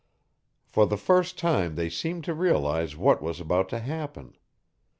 [0.65, 4.35] For the first time they seemed to realize what was about to happen.